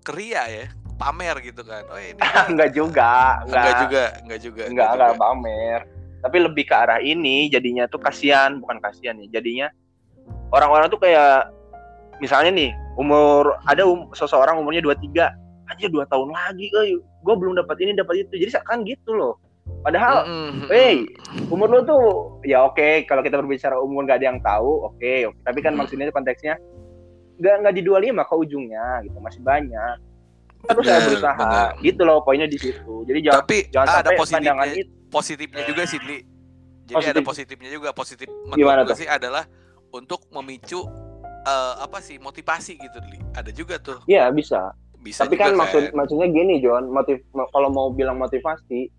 keria 0.00 0.42
ya 0.46 0.66
pamer 0.96 1.36
gitu 1.40 1.62
kan 1.62 1.80
oh 1.88 1.96
ini 1.96 2.20
enggak 2.52 2.70
juga, 2.70 3.40
enggak 3.40 3.56
enggak 3.56 3.74
juga 3.80 4.04
enggak 4.20 4.40
juga 4.40 4.62
enggak 4.62 4.68
enggak 4.68 4.88
enggak 4.92 5.10
juga. 5.10 5.22
pamer. 5.22 5.80
Tapi 6.20 6.36
lebih 6.36 6.64
ke 6.68 6.74
arah 6.76 7.00
ini 7.00 7.48
jadinya 7.48 7.88
tuh 7.88 7.96
kasihan, 7.96 8.60
bukan 8.60 8.76
kasihan 8.76 9.16
ya. 9.16 9.40
Jadinya 9.40 9.72
orang-orang 10.52 10.92
tuh 10.92 11.00
kayak 11.00 11.48
misalnya 12.20 12.50
nih, 12.52 12.70
umur 12.96 13.56
ada 13.66 13.82
um, 13.84 14.08
seseorang 14.12 14.60
umurnya 14.60 14.84
23, 14.84 15.32
aja 15.70 15.86
2 15.86 16.12
tahun 16.12 16.28
lagi, 16.30 16.68
gue 17.24 17.34
belum 17.36 17.56
dapat 17.56 17.76
ini, 17.82 17.96
dapat 17.96 18.24
itu. 18.28 18.34
Jadi 18.46 18.50
kan 18.64 18.84
gitu 18.84 19.12
loh. 19.16 19.34
Padahal 19.80 20.26
Mm-mm, 20.28 20.68
Hey, 20.68 21.06
mm-mm. 21.06 21.52
umur 21.52 21.68
lu 21.70 21.80
tuh 21.86 22.02
ya 22.44 22.68
oke 22.68 23.06
kalau 23.08 23.22
kita 23.24 23.40
berbicara 23.40 23.78
umur 23.80 24.04
nggak 24.04 24.18
ada 24.20 24.26
yang 24.34 24.40
tahu 24.42 24.92
oke 24.92 25.12
oke. 25.30 25.38
tapi 25.46 25.58
kan 25.64 25.72
Hmm. 25.72 25.80
maksudnya 25.86 26.10
konteksnya 26.12 26.54
nggak 27.40 27.54
nggak 27.64 27.74
di 27.78 27.82
25 27.86 28.28
ke 28.28 28.34
ujungnya 28.36 28.84
gitu 29.08 29.16
masih 29.22 29.40
banyak 29.40 29.96
terus 30.68 30.84
saya 30.84 31.00
berusaha 31.08 31.40
benar. 31.72 31.84
gitu 31.86 32.02
loh 32.04 32.18
poinnya 32.20 32.44
di 32.44 32.58
situ 32.60 32.94
jadi 33.08 33.18
jangan 33.30 33.40
tapi 33.40 33.58
jangan 33.72 33.86
ada 33.88 33.96
sampai 33.96 34.18
positifnya 34.20 34.52
pandangan 34.52 34.66
itu 34.76 34.92
positifnya 35.08 35.62
juga 35.64 35.82
sih 35.88 35.98
Li. 36.04 36.18
jadi 36.84 36.94
Positif. 37.00 37.14
ada 37.16 37.20
positifnya 37.24 37.70
juga 37.72 37.88
positif 37.96 38.28
menurut 38.44 38.84
gue 38.84 38.96
sih 39.00 39.08
adalah 39.08 39.44
untuk 39.96 40.20
memicu 40.28 40.84
eh, 41.46 41.74
apa 41.80 41.98
sih 42.02 42.16
motivasi 42.20 42.76
gitu 42.80 42.98
ada 43.36 43.50
juga 43.52 43.80
tuh. 43.80 44.00
Ya 44.10 44.28
bisa. 44.32 44.74
Bisa 45.00 45.24
tapi 45.24 45.40
kan 45.40 45.56
maksud 45.56 45.96
maksudnya 45.96 46.28
gini 46.28 46.60
John 46.60 46.92
motiv 46.92 47.24
mo- 47.32 47.48
kalau 47.56 47.72
mau 47.72 47.88
bilang 47.88 48.20
motivasi 48.20 48.92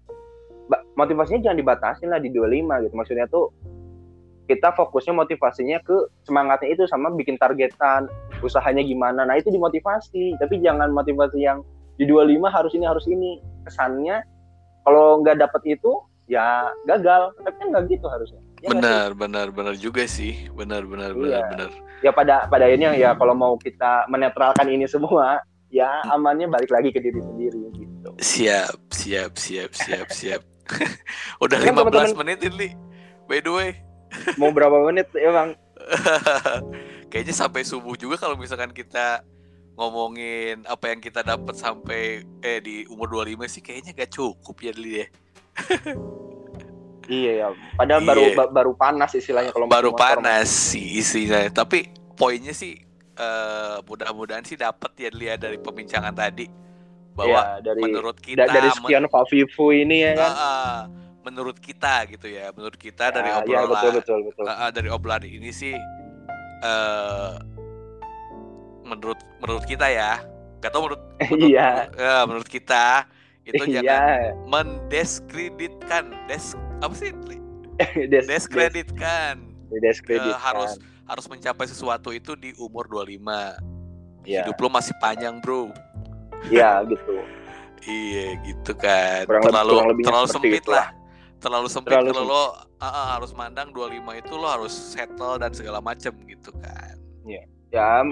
motivasinya 0.97 1.45
jangan 1.45 1.59
dibatasin 1.61 2.09
lah 2.09 2.17
di 2.17 2.33
25 2.33 2.85
gitu. 2.87 2.93
Maksudnya 2.97 3.25
tuh 3.29 3.53
kita 4.49 4.73
fokusnya 4.73 5.13
motivasinya 5.13 5.77
ke 5.85 5.95
semangatnya 6.25 6.73
itu 6.73 6.83
sama 6.89 7.13
bikin 7.13 7.37
targetan 7.37 8.09
usahanya 8.41 8.81
gimana. 8.81 9.23
Nah 9.29 9.37
itu 9.37 9.53
dimotivasi. 9.53 10.41
Tapi 10.41 10.57
jangan 10.65 10.89
motivasi 10.89 11.37
yang 11.37 11.61
di 12.01 12.09
25 12.09 12.49
harus 12.49 12.71
ini 12.73 12.85
harus 12.89 13.05
ini. 13.05 13.37
Kesannya 13.69 14.25
kalau 14.81 15.21
nggak 15.21 15.37
dapet 15.37 15.77
itu 15.77 16.01
ya 16.25 16.73
gagal. 16.89 17.37
Tapi 17.45 17.55
kan 17.61 17.67
nggak 17.77 17.85
gitu 17.93 18.09
harusnya 18.09 18.41
Ya 18.61 18.69
benar 18.69 19.07
benar 19.11 19.47
benar 19.49 19.73
juga 19.73 20.05
sih 20.05 20.49
benar 20.51 20.85
benar 20.85 21.11
benar 21.11 21.41
Iya. 21.41 21.49
benar 21.49 21.69
Ya 22.01 22.09
pada 22.09 22.45
pada 22.45 22.65
akhirnya 22.65 22.93
ya 22.93 23.13
kalau 23.13 23.33
mau 23.33 23.53
kita 23.55 24.05
menetralkan 24.05 24.65
ini 24.65 24.85
semua, 24.85 25.37
ya 25.67 26.01
amannya 26.07 26.45
balik 26.45 26.69
lagi 26.69 26.89
ke 26.89 26.97
diri 26.97 27.17
sendiri 27.19 27.61
gitu. 27.71 28.09
siap 28.17 28.73
siap 28.89 29.33
siap 29.35 29.69
siap 29.71 30.07
siap 30.09 30.41
udah 31.43 31.57
Kan 31.57 31.73
15 31.73 31.77
teman-teman- 31.77 32.17
menit 32.19 32.39
ini 32.43 32.69
by 33.25 33.37
the 33.39 33.49
way 33.49 33.69
Mau 34.37 34.49
berapa 34.49 34.81
menit 34.83 35.09
ya 35.11 35.29
bang? 35.31 35.49
kayaknya 37.09 37.33
sampai 37.33 37.61
subuh 37.61 37.93
juga 37.93 38.17
kalau 38.17 38.33
misalkan 38.35 38.69
kita 38.71 39.21
ngomongin 39.73 40.61
apa 40.65 40.89
yang 40.89 40.99
kita 40.99 41.21
dapat 41.21 41.53
sampai 41.53 42.01
eh 42.39 42.59
di 42.59 42.83
umur 42.85 43.07
25 43.19 43.45
sih 43.47 43.61
kayaknya 43.61 43.93
gak 43.95 44.11
cukup 44.11 44.55
ya 44.59 44.73
Li 44.73 44.91
ya. 44.95 45.07
Iya 47.11 47.31
ya. 47.35 47.47
Padahal 47.75 48.01
Iya. 48.01 48.07
baru 48.07 48.23
ba- 48.33 48.51
baru 48.53 48.71
panas 48.73 49.11
istilahnya 49.11 49.51
kalau 49.51 49.67
Baru 49.67 49.91
panas 49.91 50.47
sih 50.47 50.97
isinya. 50.97 51.43
Tapi 51.51 51.85
poinnya 52.15 52.51
sih 52.51 52.79
eh, 53.13 53.77
mudah-mudahan 53.83 54.41
sih 54.41 54.55
dapat 54.55 54.95
ya 54.95 55.11
Li 55.11 55.27
ya 55.27 55.35
dari 55.35 55.59
pembincangan 55.59 56.15
tadi 56.15 56.47
bahwa 57.11 57.59
Iya, 57.59 57.61
dari 57.61 57.81
menurut 57.83 58.17
kita 58.17 58.47
da- 58.47 58.55
dari 58.55 58.69
sekian 58.71 59.05
Favivu 59.05 59.65
ini 59.69 59.97
ya 60.01 60.11
kan. 60.15 60.31
Ah, 60.31 60.79
menurut 61.21 61.59
kita 61.59 62.07
gitu 62.07 62.25
ya 62.25 62.49
menurut 62.49 62.73
kita 62.75 63.11
dari 63.11 63.29
Ya, 63.29 63.37
ya, 63.37 63.39
obrolan 63.61 63.69
betul 63.69 63.91
betul 63.93 64.19
betul. 64.25 64.43
Ah, 64.47 64.57
ah, 64.57 64.69
dari 64.71 64.89
obrolan 64.89 65.21
ini 65.21 65.51
sih 65.51 65.75
eh 66.63 67.31
menurut 68.81 69.19
menurut 69.37 69.65
kita 69.65 69.85
ya 69.85 70.23
gak 70.57 70.71
tau 70.71 70.81
menurut, 70.81 71.01
menurut 71.29 71.49
Iya. 71.51 71.69
ya, 71.91 72.15
menurut 72.23 72.47
kita 72.47 73.05
itu 73.43 73.63
jangan 73.67 73.85
Iya. 73.85 74.01
mendeskreditkan 74.45 76.03
des 76.25 76.53
apa 76.81 76.93
sih 76.93 77.13
Des, 78.11 78.25
deskreditkan 78.25 79.41
des- 79.69 79.81
deskreditkan. 79.81 80.27
Eh, 80.27 80.37
harus 80.37 80.71
harus 81.03 81.25
mencapai 81.25 81.65
sesuatu 81.65 82.09
itu 82.09 82.35
di 82.35 82.53
umur 82.57 82.85
25 82.87 83.57
Iya. 84.21 84.45
hidup 84.45 84.57
lo 84.59 84.69
masih 84.69 84.93
panjang 84.97 85.39
bro 85.39 85.73
Iya 86.45 86.85
gitu. 86.85 87.17
iya 87.81 88.37
gitu 88.39 88.71
kan 88.73 89.25
Kurang 89.25 89.41
lebih- 89.41 89.49
terlalu 89.49 89.71
kurang 89.71 89.87
lebihnya 89.87 90.07
terlalu 90.07 90.27
sempit 90.27 90.53
itulah. 90.59 90.77
lah 90.77 90.87
terlalu 91.37 91.67
sempit 91.67 91.89
Terlalu 91.91 92.09
kalau 92.11 92.23
lo 92.23 92.43
ah, 92.77 92.85
ah, 92.85 93.07
harus 93.15 93.31
mandang 93.31 93.69
25 93.69 93.89
itu 94.15 94.33
lo 94.35 94.45
harus 94.45 94.69
settle 94.69 95.37
dan 95.37 95.49
segala 95.51 95.79
macem 95.79 96.13
gitu 96.23 96.53
kan 96.55 96.97
Ya 97.25 97.41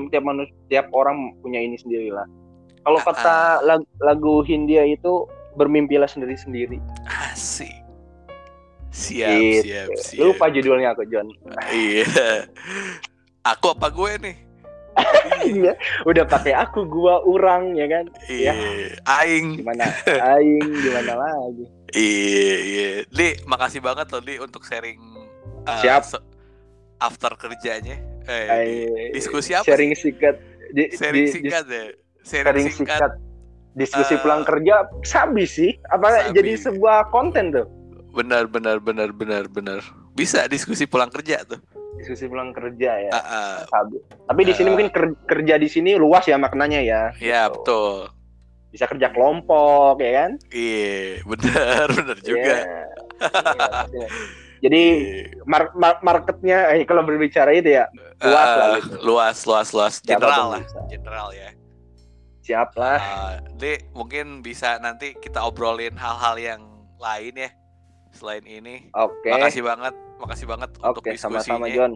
tiap 0.07 0.23
manusia 0.23 0.55
tiap 0.67 0.87
orang 0.89 1.35
punya 1.37 1.59
ini 1.59 1.75
sendiri 1.75 2.09
lah. 2.09 2.23
Kalau 2.79 2.95
Ah, 2.97 3.05
kata 3.05 3.35
lag- 3.61 3.91
lagu 3.99 4.39
Hindia 4.41 4.81
itu 4.81 5.27
bermimpilah 5.53 6.07
sendiri-sendiri. 6.07 6.79
asik 7.27 7.75
siap 8.89 9.29
Gitu. 9.31 9.63
siap 9.63 9.87
siap 9.95 10.21
Lupa 10.23 10.45
judulnya 10.47 10.91
aku 10.91 11.05
John. 11.05 11.27
iya 11.71 12.05
aku 13.41 13.71
apa 13.71 13.87
gue 13.89 14.13
nih 14.19 14.37
Iya, 15.39 15.79
udah 16.03 16.27
pakai 16.27 16.51
aku 16.51 16.83
gua 16.83 17.23
orang 17.23 17.71
ya 17.71 17.87
kan. 17.87 18.05
iya 18.27 18.51
aing 19.07 19.55
Gimana 19.55 19.87
aing 20.35 20.59
gimana 20.75 21.13
lagi. 21.15 21.63
Iya, 21.89 22.55
iya. 22.59 22.87
Li, 23.07 23.39
makasih 23.45 23.79
banget 23.79 24.11
loh 24.11 24.19
Li 24.19 24.35
untuk 24.37 24.61
sharing 24.61 24.99
uh, 25.63 25.79
Siap. 25.79 26.19
after 26.99 27.31
kerjanya. 27.33 27.95
Eh, 28.27 28.45
Aing, 28.45 29.15
diskusi 29.15 29.55
apa 29.55 29.63
sharing 29.63 29.95
sih? 29.95 30.11
singkat 30.11 30.35
di, 30.69 30.91
Sharing 30.91 31.25
di- 31.25 31.31
singkat 31.31 31.63
ya. 31.63 31.83
di- 31.87 31.95
Sharing, 32.19 32.43
sharing 32.59 32.67
singkat. 32.67 32.99
singkat 32.99 33.11
diskusi 33.71 34.13
Eh, 34.13 34.19
pulang 34.19 34.43
kerja 34.43 34.75
sabi 35.01 35.47
sih 35.47 35.71
apa 35.87 36.11
sabi. 36.27 36.35
jadi 36.35 36.51
sebuah 36.59 37.07
konten 37.07 37.55
tuh 37.55 37.65
Benar, 38.11 38.45
benar, 38.45 38.77
benar, 38.77 39.09
benar, 39.09 39.45
benar. 39.45 39.79
Bisa 40.11 40.45
diskusi 40.45 40.83
pulang 40.83 41.07
kerja 41.07 41.41
tuh. 41.43 41.61
diskusi 41.91 42.25
pulang 42.25 42.53
kerja 42.53 42.95
ya 43.01 43.11
Ah, 43.11 43.19
ah. 43.19 43.55
sabi 43.67 43.99
tapi 44.23 44.41
di 44.41 44.53
sini 44.53 44.71
mungkin 44.71 44.87
ker- 44.87 45.19
kerja 45.25 45.59
di 45.59 45.67
sini 45.67 45.91
luas 45.93 46.23
ya 46.23 46.39
maknanya 46.39 46.79
ya 46.79 47.11
Ya, 47.19 47.43
Gitu. 47.43 47.59
betul. 47.59 48.07
bisa 48.69 48.85
kerja 48.85 49.07
kelompok 49.09 49.99
ya 49.99 50.11
kan 50.15 50.31
Iya, 50.47 51.19
benar, 51.25 51.85
benar 51.99 52.17
juga. 52.21 52.39
Iya. 52.39 52.63
Iya. 53.89 54.07
jadi 54.59 54.83
Iya. 54.95 55.43
mar- 55.43 55.73
mar- 55.73 55.99
marketnya 55.99 56.71
eh, 56.71 56.85
kalau 56.85 57.03
berbicara 57.03 57.51
itu 57.51 57.67
ya 57.73 57.91
luas 58.17 58.47
lah 58.49 58.63
Ah, 58.63 58.77
gitu. 58.77 58.95
luas, 59.01 59.37
luas, 59.43 59.67
luas. 59.73 59.93
General 59.99 60.45
lah, 60.49 60.61
bisa. 60.61 60.79
general 60.87 61.27
ya. 61.31 61.49
siap 62.39 62.69
lah 62.73 62.95
Ah, 62.97 63.35
Li, 63.55 63.75
mungkin 63.91 64.39
bisa 64.39 64.79
nanti 64.79 65.13
kita 65.13 65.43
obrolin 65.43 65.93
hal-hal 65.93 66.35
yang 66.39 66.61
lain 66.95 67.33
ya 67.35 67.49
selain 68.11 68.41
ini. 68.41 68.89
oke 68.91 69.27
Makasih 69.27 69.61
banget, 69.61 69.93
makasih 70.17 70.45
banget 70.45 70.69
untuk 70.75 70.99
oke 70.99 71.09
diskusinya. 71.09 71.41
sama-sama 71.41 71.65
John 71.67 71.93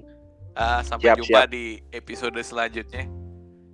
Ah, 0.53 0.79
sampai 0.79 1.09
Siap, 1.09 1.17
jumpa 1.17 1.39
siap. 1.39 1.49
di 1.49 1.65
episode 1.89 2.37
selanjutnya. 2.39 3.09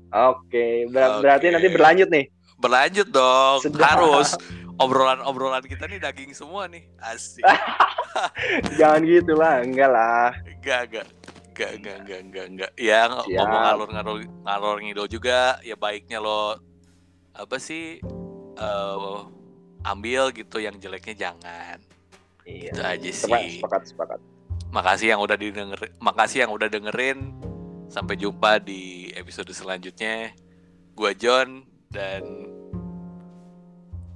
oke 0.10 0.66
Ber- 0.88 1.12
Oke. 1.12 1.22
berarti 1.22 1.46
nanti 1.50 1.68
berlanjut 1.68 2.10
nih 2.10 2.26
Berlanjut 2.56 3.08
dong, 3.08 3.60
Sedap. 3.62 3.84
harus 3.90 4.36
obrolan-obrolan 4.76 5.60
kita 5.62 5.86
nih 5.86 5.96
daging 5.98 6.32
semua 6.32 6.66
nih, 6.66 6.88
asik. 7.02 7.40
jangan 8.80 9.00
gitu 9.02 9.32
lah 9.34 9.60
enggak 9.60 9.88
lah 9.88 10.32
Enggak, 10.50 10.80
enggak. 10.88 11.08
Enggak, 11.50 11.72
enggak, 11.76 11.96
enggak, 12.00 12.20
enggak, 12.22 12.46
enggak. 12.48 12.72
Ya 12.76 13.00
Siap. 13.04 13.28
ngomong 13.28 13.62
ngalur-ngalur 13.62 14.18
ngalor 14.42 14.76
ngidul 14.80 15.08
juga, 15.10 15.40
ya 15.60 15.76
baiknya 15.76 16.20
lo 16.20 16.56
apa 17.32 17.56
sih 17.58 18.00
eh, 18.56 19.18
ambil 19.82 20.32
gitu 20.32 20.58
yang 20.58 20.76
jeleknya 20.76 21.28
jangan. 21.28 21.80
Iya 22.50 22.72
Itu 22.72 22.82
aja 22.82 23.10
sih. 23.12 23.60
sepakat 23.60 23.84
sepakat 23.86 24.20
Makasih 24.70 25.14
yang 25.14 25.22
udah 25.22 25.34
didengar, 25.34 25.82
makasih 25.98 26.46
yang 26.46 26.52
udah 26.54 26.70
dengerin. 26.70 27.34
Sampai 27.90 28.14
jumpa 28.14 28.62
di 28.62 29.10
episode 29.14 29.50
selanjutnya. 29.50 30.30
Gua 30.94 31.10
John 31.12 31.66
dan 31.90 32.22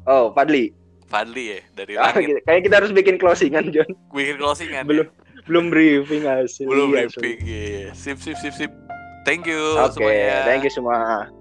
oh 0.06 0.30
Padli 0.30 0.70
Fadli 1.04 1.58
ya 1.58 1.62
dari 1.74 1.94
Ah, 1.94 2.10
langit. 2.10 2.26
gitu. 2.28 2.40
Kayak 2.44 2.62
kita 2.64 2.76
harus 2.82 2.92
bikin 2.92 3.16
closingan, 3.18 3.70
John. 3.70 3.90
Bikin 4.10 4.38
closingan. 4.38 4.86
Belum 4.86 5.08
belum 5.44 5.66
briefing 5.70 6.24
hasil. 6.24 6.66
belum 6.66 6.90
Iya, 6.90 7.10
briefing. 7.10 7.38
Iya. 7.42 7.88
Sip 7.94 8.18
sip 8.18 8.38
sip 8.38 8.54
sip. 8.54 8.72
Thank 9.26 9.46
you 9.46 9.58
Oke, 9.78 9.98
semuanya. 10.02 10.46
thank 10.46 10.62
you 10.62 10.70
semua. 10.70 11.34